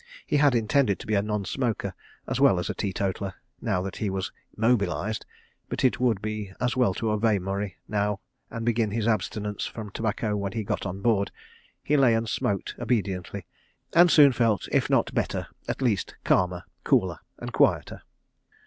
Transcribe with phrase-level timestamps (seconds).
[0.25, 1.93] He had intended to be a non smoker
[2.25, 5.27] as well as a teetotaller, now that he was "mobilised,"
[5.69, 8.19] but it would be as well to obey Murray now
[8.49, 11.29] and begin his abstinence from tobacco when he got on board.
[11.83, 13.45] He lay and smoked obediently,
[13.93, 18.01] and soon felt, if not better, at least calmer, cooler and quieter.